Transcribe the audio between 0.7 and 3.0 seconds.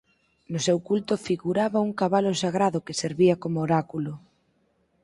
culto figuraba un cabalo sagrado que